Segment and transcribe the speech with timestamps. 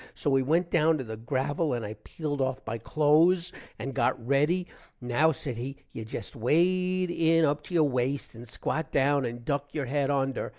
[0.15, 4.25] so we went down to the gravil and i peeled off my close and got
[4.25, 4.65] ready,
[4.99, 9.45] now said he, you jest wade in up to your waste and squat down and
[9.45, 10.49] duck your head under.